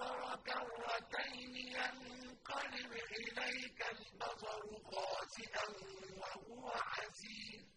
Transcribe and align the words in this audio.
البصر 0.00 0.36
كرتين 0.36 1.56
ينقلب 1.56 2.92
إليك 2.92 3.80
البصر 3.90 4.62
خاسئا 4.90 5.66
وهو 6.20 6.70
حسين 6.70 7.70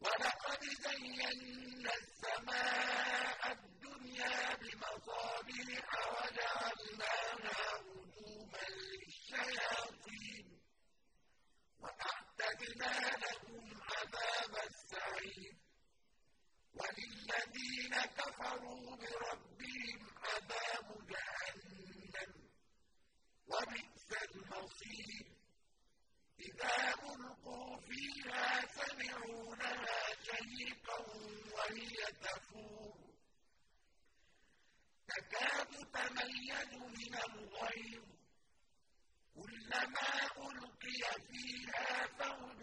وَلَقَدْ 0.00 0.62
زَيَّنَّا 0.64 1.92
السَّمَاءَ 2.02 3.52
الدُّنْيَا 3.52 4.54
بِمَصَابِيحَ 4.60 5.88
وَجَعَلْنَاهَا 6.16 7.60
رُجُومًا 7.88 8.66
لِّلشَّيَاطِينِ. 8.90 10.46
وَأَعْتَدْنَا 11.80 12.94
لَهُمْ 13.24 13.64
عَذَابَ 13.90 14.54
السَّعِيرِ. 14.70 15.54
وَلِلَّذِينَ 16.78 17.94
كَفَرُوا 18.18 18.96
بِرَبِّهِمْ 18.96 19.43
إِذَا 26.44 26.94
أُلْقُوا 26.94 27.76
فِيهَا 27.80 28.60
سَمِعُوا 28.66 29.56
لَهَا 29.56 30.02
شَهِيقًا 30.26 30.98
وَهِيَ 31.54 31.96
تَفُورُ. 32.22 32.94
تَكَادُ 35.08 35.70
تَمَيَّزُ 35.94 36.72
مِنَ 36.74 37.14
الْغَيْظِ 37.28 38.04
ۖ. 38.04 38.14
كُلَّمَا 39.34 40.10
أُلْقِيَ 40.48 41.02
فِيهَا 41.28 42.06
فَوْجٌ 42.18 42.60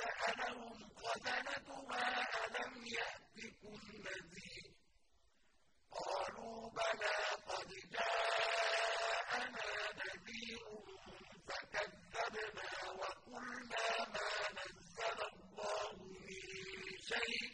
سَأَلَهُمْ 0.00 0.88
خَزَنَتُهَا 0.96 2.23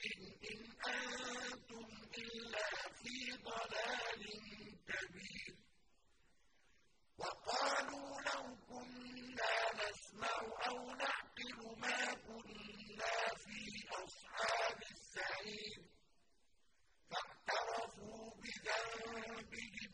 إِنْ 0.01 0.61
أَنتُمْ 0.89 1.87
إِلَّا 2.19 2.69
فِي 3.01 3.17
ضَلَالٍ 3.49 4.23
وَقَالُوا 7.19 8.11
لَوْ 8.29 8.45
كُنَّا 8.69 9.55
نَسْمَعُ 9.81 10.37
أَوْ 10.69 10.79
نَعْقِلُ 11.03 11.59
مَا 11.81 12.01
كُنَّا 12.15 13.17
فِي 13.45 13.61
أَصْحَابِ 14.05 14.79
السَّعِيرِ 14.97 15.81
فَاعْتَرَفُوا 17.11 18.25
بِذَنبِهِمْ 18.41 19.93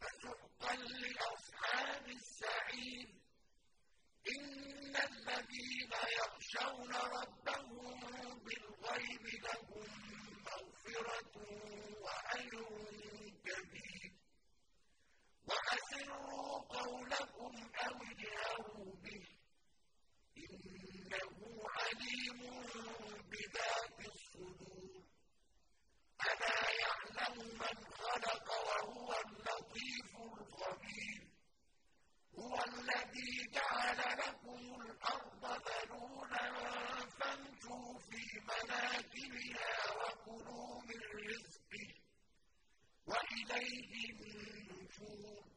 فَسُحْقًا 0.00 0.74
لِّأَصْحَابِ 0.74 2.06
السَّعِيرِ 2.08 3.08
إِنَّ 4.34 4.87
الَّذِينَ 5.04 5.90
يَخْشَوْنَ 6.18 6.92
رَبَّهُم 6.94 8.00
بِالْغَيْبِ 8.44 9.24
لَهُم 9.44 9.88
مَّغْفِرَةٌ 10.46 11.34
وَأَجْرٌ 12.04 12.68
كَبِيرٌ. 13.46 14.12
وَأَسِرُّوا 15.48 16.58
قَوْلَكُمْ 16.58 17.54
أَوِ 17.86 17.96
اجْهَرُوا 18.12 18.94
بِهِ 19.04 19.24
ۖ. 19.26 19.30
إِنَّهُ 20.38 21.68
عَلِيمٌ 21.76 22.40
بِذَاتِ 23.30 23.98
الصُّدُورِ. 24.06 25.02
أَلَا 26.30 26.58
يَعْلَمُ 26.84 27.36
مَنْ 27.62 27.76
خَلَقَ 28.02 28.48
وَهُوَ 28.68 29.08
اللَّطِيفُ 29.26 30.12
الْخَبِيرُ. 30.16 31.22
هُوَ 32.38 32.54
الَّذِي 32.64 33.46
جَعَلَ 33.56 33.98
لَكُمُ 34.22 34.82
الْأَرْضَ 34.82 35.44
ذَلُولًا 35.68 36.46
فَامْشُوا 37.18 37.98
فِي 37.98 38.37
مَنَاكِبِهَا 38.48 39.76
وَكُلُوا 40.00 40.80
مِن 40.88 41.00
رِّزْقِهِ 41.28 41.88
ۖ 41.94 42.00
وَإِلَيْهِ 43.06 44.10
النُّشُورُ 44.10 45.47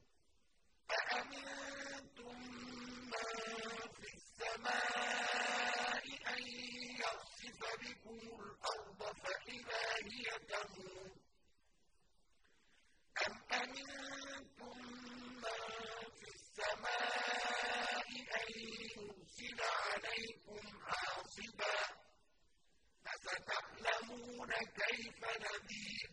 كَيْفَ 25.02 25.24
نَذِيرِ 25.46 26.10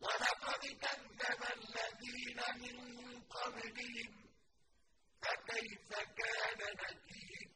وَلَقَدْ 0.00 0.62
كَذَّبَ 0.82 1.42
الَّذِينَ 1.56 2.38
مِن 2.62 2.76
قَبْلِهِمْ 3.22 4.12
فَكَيْفَ 5.22 5.88
كَانَ 6.20 6.60
نَكِيرِ 6.82 7.48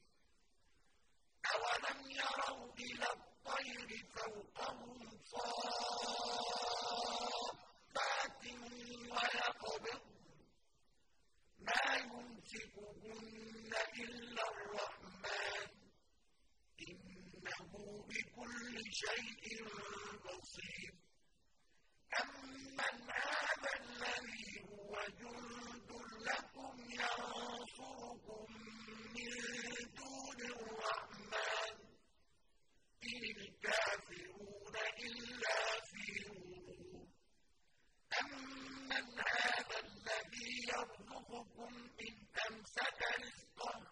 أَوَلَمْ 1.54 1.98
يَرَوْا 2.10 2.72
إِلَى 2.78 3.08
الطَّيْرِ 3.16 3.90
فَوْقَهُمْ 4.14 4.98
صَافَّاتٍ 5.34 5.94
وَيَقْبِضْنَ 9.14 10.14
مَا 11.58 11.84
يُمْسِكُهُنَّ 12.10 13.72
إِلَّا 14.04 14.44
الرَّحْمَٰنُ 14.52 15.68
ۚ 15.68 15.76
إِنَّهُ 16.88 17.83
بِكُلِّ 18.08 18.76
شَيْءٍ 18.92 19.44
بَصِيرٌ. 20.24 20.94
أَمَّنْ 22.22 22.96
هَٰذَا 23.10 23.72
الَّذِي 23.80 24.60
هُوَ 24.70 24.92
جُندٌ 25.20 25.90
لَّكُمْ 26.28 26.74
يَنصُرُكُم 27.00 28.46
مِّن 29.14 29.32
دُونِ 29.98 30.38
الرَّحْمَٰنِ 30.54 31.74
ۚ. 31.78 31.86
إِنِ 33.12 33.22
الْكَافِرُونَ 33.36 34.76
إِلَّا 35.06 35.60
فِي 35.90 36.06
أَمَّنْ 38.20 39.06
هَٰذَا 39.20 39.78
الَّذِي 39.86 40.50
يَرْزُقُكُمْ 40.70 41.72
إِنْ 42.06 42.14
أَمْسَكَ 42.48 43.00
رِزْقَهُ 43.24 43.78
ۚ 43.84 43.86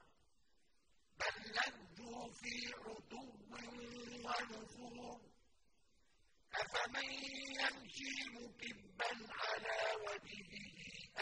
بَل 1.19 1.37
لَّجُّوا 1.57 2.33
فِي 2.33 2.55
عُتُوٍّ 2.75 3.02
وَنُفُورٍ 4.43 5.21
أَفَمَن 6.55 7.11
يَمْشِي 7.61 8.13
مُكِبًّا 8.37 9.13
عَلَىٰ 9.43 9.83
وَجْهِهِ 10.07 10.65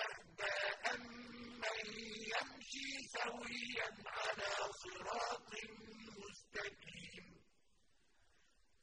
أَهْدَىٰ 0.04 0.56
أَمَّن 0.94 1.86
يَمْشِي 2.34 2.88
سَوِيًّا 3.16 3.88
عَلَىٰ 4.16 4.56
صِرَاطٍ 4.82 5.50
مُّسْتَقِيمٍ؟ 6.18 7.26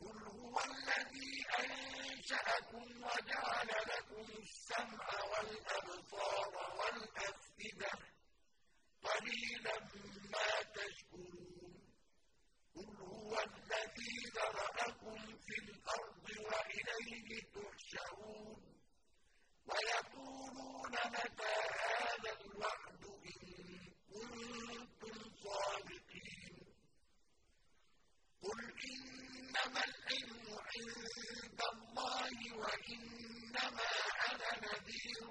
قُلْ 0.02 0.18
هُوَ 0.38 0.56
الَّذِي 0.70 1.32
أَنشَأَكُمْ 1.60 2.86
وَجَعَلَ 3.08 3.70
لَكُمُ 3.92 4.28
السَّمْعَ 4.44 5.07
ويقولون 19.78 20.92
متى 21.06 21.56
هذا 21.88 22.32
الوعد 22.42 23.04
إن 23.26 23.88
كنتم 24.10 25.18
صادقين 25.44 26.66
قل 28.42 28.62
إنما 28.90 29.82
العلم 29.90 30.46
عند 30.74 31.62
الله 31.74 32.38
وإنما 32.58 33.90
أنا 34.32 34.52
نذير 34.66 35.28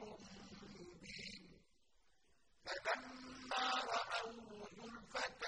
مبين 0.75 1.43
فلما 2.65 3.67
رأوه 3.95 4.69
زلفة 4.77 5.43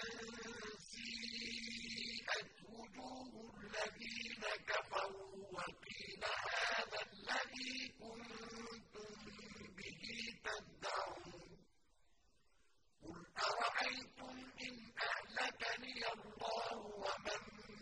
سيئت 0.78 2.56
وجوه 2.64 3.54
الذين 3.60 4.42
كفروا 4.68 5.46
وقيل 5.52 6.24
هذا 6.24 7.00
الذي 7.12 7.88
كنتم 8.00 8.47
أَرَأَيْتُمْ 13.88 14.36
إِنْ 14.62 14.74
أَهْلَكَنِيَ 15.08 16.02
اللَّهُ 16.16 16.72
وَمَن 16.76 17.40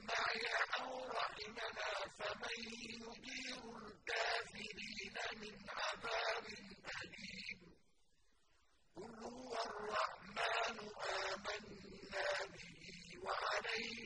مَّعِيَ 0.09 0.47
أَوْ 0.81 1.07
رَحِمَنَا 1.19 1.91
فَمَن 2.19 2.59
يُجِيرُ 3.03 3.63
الْكَافِرِينَ 3.83 5.17
مِنْ 5.43 5.57
عَذَابٍ 5.81 6.45
أَلِيمٍ. 7.03 7.59
قُلْ 8.97 9.13
هُوَ 9.25 9.53
الرَّحْمَٰنُ 9.67 10.79
آمَنَّا 11.17 12.29
بِهِ 12.55 12.79
وَعَلَيْهِ 13.25 14.06